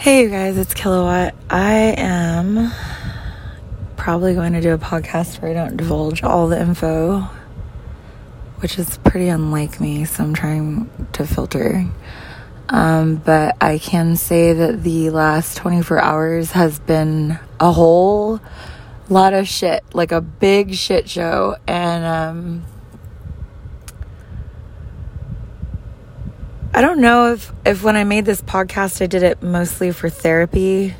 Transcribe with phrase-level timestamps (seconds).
[0.00, 1.34] Hey, you guys, it's Kilowatt.
[1.50, 2.72] I am
[3.98, 7.28] probably going to do a podcast where I don't divulge all the info,
[8.60, 11.84] which is pretty unlike me, so I'm trying to filter.
[12.70, 18.40] Um, but I can say that the last 24 hours has been a whole
[19.10, 21.56] lot of shit, like a big shit show.
[21.66, 22.64] And um,
[26.72, 30.08] I don't know if, if when I made this podcast, I did it mostly for
[30.08, 30.94] therapy.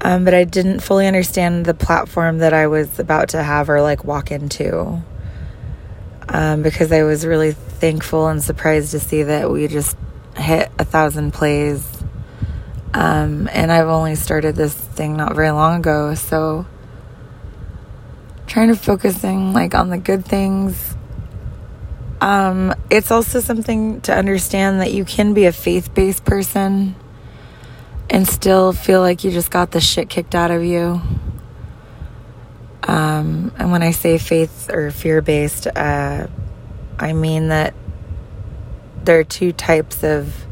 [0.00, 3.80] Um, but I didn't fully understand the platform that I was about to have or
[3.80, 5.02] like walk into.
[6.28, 9.96] Um, because I was really thankful and surprised to see that we just
[10.36, 11.86] hit a thousand plays.
[12.92, 16.14] Um, and I've only started this thing not very long ago.
[16.16, 16.66] So
[18.46, 20.96] trying to focusing like on the good things
[22.24, 26.94] um, it's also something to understand that you can be a faith based person
[28.08, 31.02] and still feel like you just got the shit kicked out of you.
[32.82, 36.28] Um, and when I say faith or fear based, uh,
[36.98, 37.74] I mean that
[39.04, 40.46] there are two types of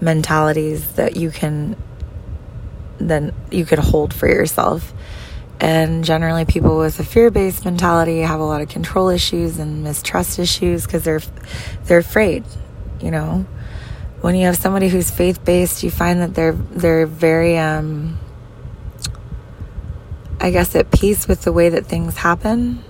[0.00, 1.76] mentalities that you can
[2.96, 4.94] then you could hold for yourself.
[5.60, 10.38] And generally, people with a fear-based mentality have a lot of control issues and mistrust
[10.38, 11.20] issues because they're
[11.84, 12.44] they're afraid.
[13.02, 13.46] You know,
[14.22, 18.18] when you have somebody who's faith-based, you find that they're they're very, um,
[20.40, 22.82] I guess, at peace with the way that things happen.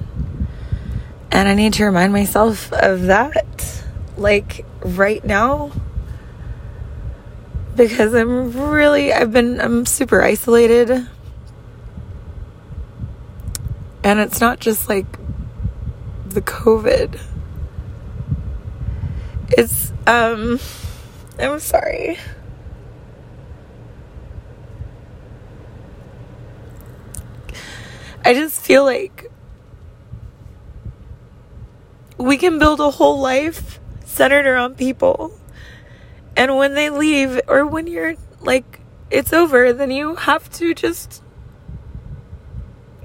[1.33, 3.85] And I need to remind myself of that,
[4.17, 5.73] like right now,
[7.75, 11.09] because I'm really I've been I'm super isolated
[14.11, 15.07] and it's not just like
[16.27, 17.21] the COVID.
[19.51, 20.59] It's, um,
[21.39, 22.19] I'm sorry.
[28.25, 29.31] I just feel like
[32.19, 35.39] we can build a whole life centered around people.
[36.37, 41.23] And when they leave, or when you're like, it's over, then you have to just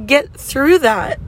[0.03, 1.19] get through that.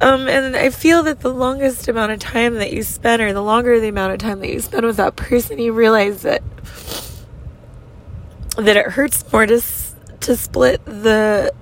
[0.00, 3.42] Um, and I feel that the longest amount of time that you spend, or the
[3.42, 6.42] longer the amount of time that you spend with that person, you realize that
[8.56, 9.60] that it hurts more to
[10.20, 11.52] to split the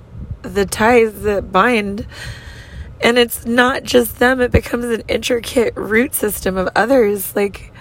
[0.42, 2.06] the ties that bind.
[3.00, 7.72] And it's not just them; it becomes an intricate root system of others, like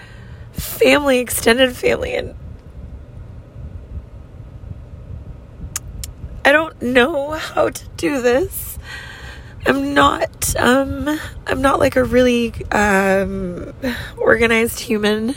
[0.52, 2.34] family, extended family, and
[6.44, 8.78] I don't know how to do this.
[9.66, 13.72] I'm not um I'm not like a really um
[14.18, 15.34] organized human.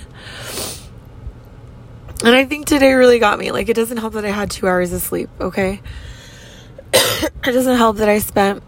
[2.23, 3.51] And I think today really got me.
[3.51, 5.81] Like it doesn't help that I had 2 hours of sleep, okay?
[6.93, 8.63] it doesn't help that I spent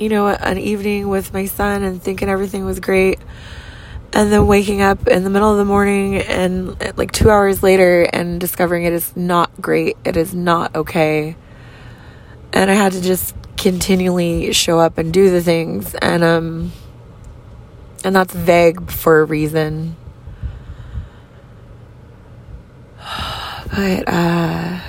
[0.00, 3.18] you know an evening with my son and thinking everything was great
[4.12, 8.02] and then waking up in the middle of the morning and like two hours later
[8.02, 11.36] and discovering it is not great it is not okay.
[12.52, 16.72] And i had to just continually show up and do the things and um
[18.02, 19.96] and that's vague for a reason.
[23.70, 24.80] But uh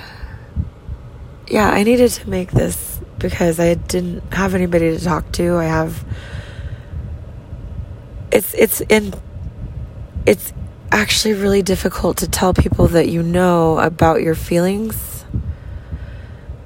[1.48, 5.56] yeah i needed to make this because i didn't have anybody to talk to.
[5.56, 6.04] I have
[8.32, 9.14] it's it's in
[10.26, 10.52] it's
[10.90, 15.24] actually really difficult to tell people that you know about your feelings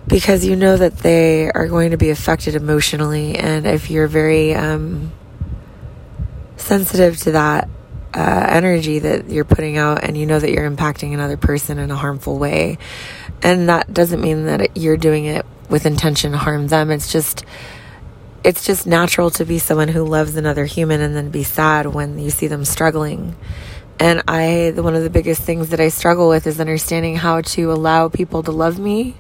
[0.06, 3.37] because you know that they are going to be affected emotionally.
[3.37, 5.12] And if you're very um,
[6.56, 7.69] sensitive to that
[8.15, 11.91] uh, energy that you're putting out and you know that you're impacting another person in
[11.91, 12.78] a harmful way
[13.43, 16.91] and that doesn't mean that you're doing it with intention to harm them.
[16.91, 17.44] It's just
[18.44, 22.19] it's just natural to be someone who loves another human and then be sad when
[22.19, 23.36] you see them struggling.
[23.98, 27.72] And I, one of the biggest things that I struggle with is understanding how to
[27.72, 29.16] allow people to love me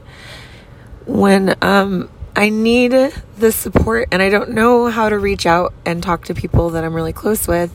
[1.06, 2.92] when um, I need
[3.38, 6.84] the support and I don't know how to reach out and talk to people that
[6.84, 7.74] I'm really close with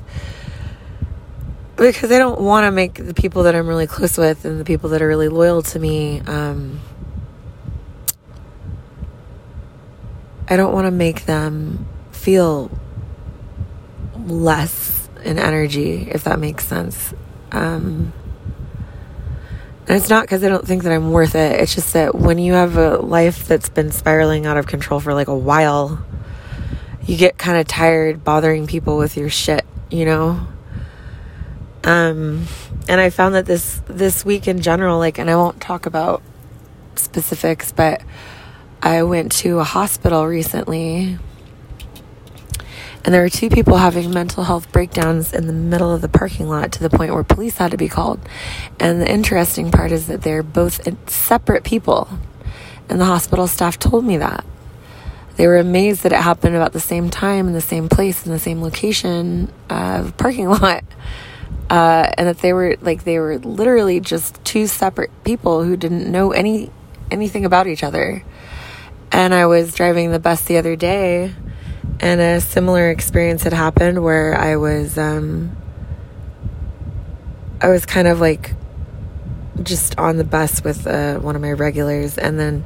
[1.78, 4.66] because I don't want to make the people that I'm really close with and the
[4.66, 6.80] people that are really loyal to me um,
[10.52, 12.70] I don't want to make them feel
[14.18, 17.14] less in energy, if that makes sense.
[17.54, 18.12] Um,
[19.88, 21.58] and it's not because I don't think that I'm worth it.
[21.62, 25.14] It's just that when you have a life that's been spiraling out of control for
[25.14, 26.06] like a while,
[27.06, 30.48] you get kind of tired bothering people with your shit, you know?
[31.86, 32.46] Um,
[32.90, 36.22] and I found that this this week in general, like, and I won't talk about
[36.96, 38.02] specifics, but
[38.82, 41.20] I went to a hospital recently
[43.04, 46.48] and there were two people having mental health breakdowns in the middle of the parking
[46.48, 48.20] lot to the point where police had to be called.
[48.80, 52.08] And the interesting part is that they're both separate people.
[52.90, 54.46] And the hospital staff told me that.
[55.38, 58.32] They were amazed that it happened about the same time in the same place in
[58.32, 60.84] the same location of parking lot.
[61.70, 66.12] Uh, and that they were like they were literally just two separate people who didn't
[66.12, 66.70] know any
[67.10, 68.24] anything about each other.
[69.12, 71.34] And I was driving the bus the other day
[72.00, 75.56] and a similar experience had happened where I was um,
[77.62, 78.56] I was kind of like
[79.62, 82.66] just on the bus with uh, one of my regulars and then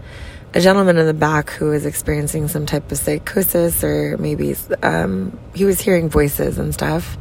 [0.53, 5.37] a gentleman in the back who was experiencing some type of psychosis or maybe um,
[5.53, 7.17] he was hearing voices and stuff.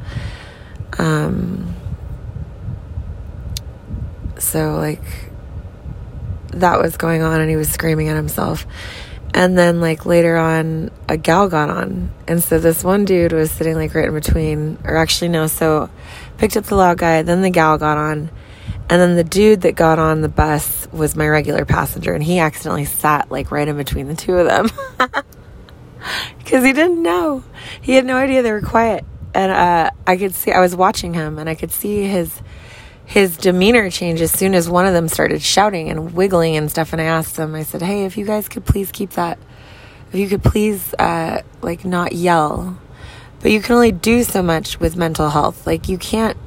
[0.99, 1.75] Um,
[4.39, 5.03] so like
[6.51, 8.65] that was going on and he was screaming at himself
[9.35, 12.11] and then, like, later on, a gal got on.
[12.29, 15.91] And so this one dude was sitting, like, right in between, or actually, no, so
[16.39, 18.31] picked up the loud guy, then the gal got on.
[18.89, 22.39] And then the dude that got on the bus was my regular passenger, and he
[22.39, 24.71] accidentally sat, like, right in between the two of them.
[26.39, 27.43] Because he didn't know.
[27.81, 29.07] He had no idea they were quiet.
[29.33, 32.43] And uh, I could see, I was watching him, and I could see his
[33.05, 36.93] his demeanor changed as soon as one of them started shouting and wiggling and stuff.
[36.93, 39.39] And I asked them, I said, "Hey, if you guys could please keep that,
[40.13, 42.79] if you could please, uh, like, not yell."
[43.41, 45.67] But you can only do so much with mental health.
[45.67, 46.39] Like, you can't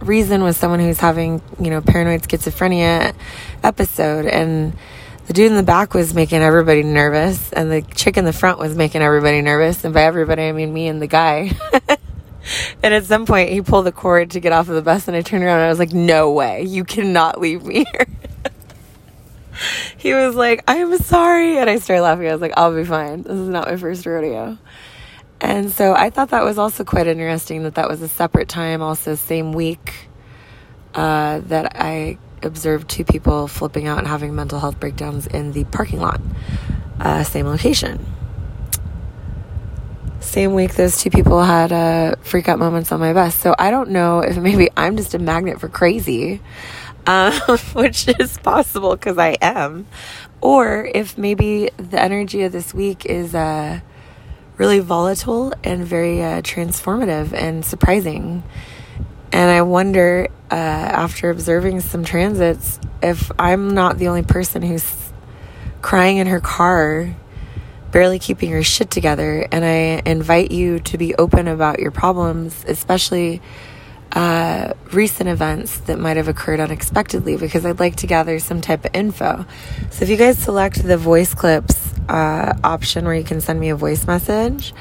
[0.00, 3.14] reason with someone who's having, you know, paranoid schizophrenia
[3.62, 4.76] episode and
[5.26, 8.58] the dude in the back was making everybody nervous and the chick in the front
[8.58, 11.52] was making everybody nervous and by everybody I mean me and the guy
[12.82, 15.16] and at some point, he pulled the cord to get off of the bus, and
[15.16, 18.06] I turned around and I was like, No way, you cannot leave me here.
[19.96, 21.58] he was like, I'm sorry.
[21.58, 22.28] And I started laughing.
[22.28, 23.22] I was like, I'll be fine.
[23.22, 24.58] This is not my first rodeo.
[25.40, 28.80] And so I thought that was also quite interesting that that was a separate time,
[28.80, 30.08] also, same week
[30.94, 35.64] uh, that I observed two people flipping out and having mental health breakdowns in the
[35.64, 36.20] parking lot,
[37.00, 38.04] uh, same location
[40.22, 43.34] same week those two people had uh, freak out moments on my bus.
[43.34, 46.40] So I don't know if maybe I'm just a magnet for crazy,
[47.06, 47.32] um,
[47.72, 49.86] which is possible because I am,
[50.40, 53.80] or if maybe the energy of this week is uh,
[54.56, 58.42] really volatile and very uh, transformative and surprising.
[59.32, 64.94] And I wonder, uh, after observing some transits, if I'm not the only person who's
[65.80, 67.16] crying in her car
[67.92, 69.46] barely keeping your shit together.
[69.52, 73.40] And I invite you to be open about your problems, especially
[74.12, 78.84] uh, recent events that might have occurred unexpectedly, because I'd like to gather some type
[78.84, 79.46] of info.
[79.90, 83.68] So if you guys select the voice clips uh, option where you can send me
[83.68, 84.74] a voice message,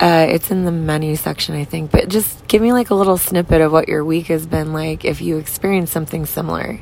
[0.00, 1.90] uh, it's in the menu section, I think.
[1.90, 5.04] But just give me like a little snippet of what your week has been like
[5.04, 6.80] if you experienced something similar.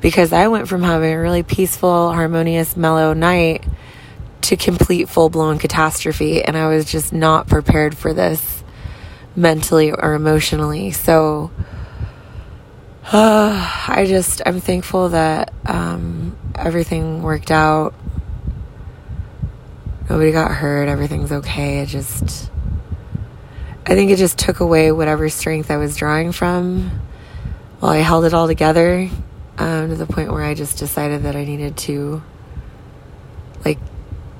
[0.00, 3.64] Because I went from having a really peaceful, harmonious, mellow night
[4.46, 6.42] to complete full blown catastrophe.
[6.42, 8.62] And I was just not prepared for this
[9.34, 10.92] mentally or emotionally.
[10.92, 11.50] So
[13.12, 17.94] uh, I just, I'm thankful that um, everything worked out.
[20.08, 20.88] Nobody got hurt.
[20.88, 21.80] Everything's okay.
[21.80, 22.50] It just,
[23.84, 27.00] I think it just took away whatever strength I was drawing from
[27.80, 29.08] while I held it all together
[29.58, 32.22] um, to the point where I just decided that I needed to,
[33.64, 33.78] like,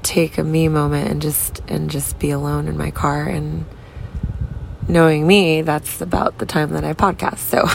[0.06, 3.66] take a me moment and just and just be alone in my car and
[4.88, 7.38] knowing me that's about the time that I podcast.
[7.38, 7.66] So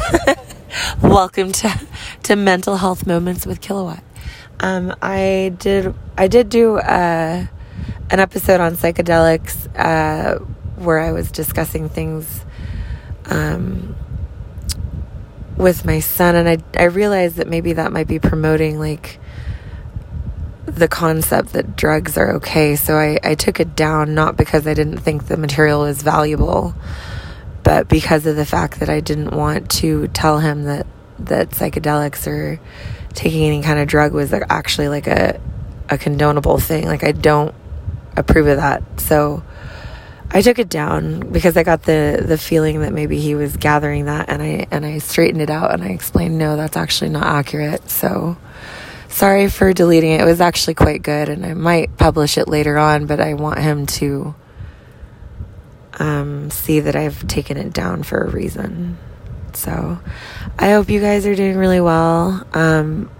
[1.08, 1.88] welcome to
[2.24, 4.02] to mental health moments with kilowatt.
[4.62, 7.46] Um, I did I did do uh,
[8.10, 10.40] an episode on psychedelics uh,
[10.78, 12.46] where I was discussing things
[13.26, 13.94] um,
[15.58, 19.20] with my son and I I realized that maybe that might be promoting like
[20.66, 22.76] the concept that drugs are okay.
[22.76, 26.76] So I, I took it down not because I didn't think the material was valuable,
[27.64, 30.88] but because of the fact that I didn't want to tell him that,
[31.20, 32.60] that psychedelics or
[33.14, 35.40] taking any kind of drug was actually like a,
[35.90, 36.86] a condonable thing.
[36.86, 37.54] Like I don't
[38.16, 38.84] approve of that.
[39.00, 39.44] So
[40.34, 44.06] I took it down because I got the the feeling that maybe he was gathering
[44.06, 47.26] that and I and I straightened it out and I explained no that's actually not
[47.26, 47.90] accurate.
[47.90, 48.38] So
[49.12, 50.22] sorry for deleting it.
[50.22, 53.60] It was actually quite good, and I might publish it later on, but I want
[53.60, 54.36] him to
[56.00, 58.98] um, see that I've taken it down for a reason.
[59.54, 60.00] So
[60.58, 62.46] I hope you guys are doing really well.
[62.54, 63.12] Um,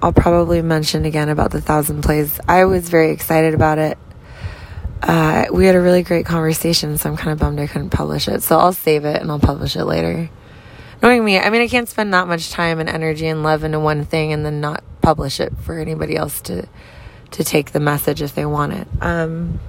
[0.00, 2.40] I'll probably mention again about the thousand plays.
[2.48, 3.98] I was very excited about it.
[5.02, 8.28] Uh, we had a really great conversation, so I'm kind of bummed I couldn't publish
[8.28, 8.42] it.
[8.42, 10.30] So I'll save it and I'll publish it later.
[11.02, 13.78] Knowing me, I mean, I can't spend that much time and energy and love into
[13.78, 16.68] one thing and then not publish it for anybody else to
[17.30, 18.88] to take the message if they want it.
[19.00, 19.60] Um,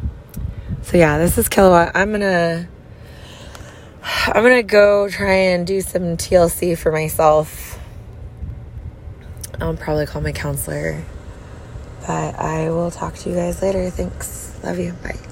[0.82, 1.92] so yeah, this is Kilowatt.
[1.96, 2.68] I'm gonna
[4.02, 7.80] I'm gonna go try and do some TLC for myself
[9.62, 11.04] I'll probably call my counselor.
[12.08, 13.90] But I will talk to you guys later.
[13.90, 14.58] Thanks.
[14.64, 14.94] Love you.
[15.04, 15.29] Bye.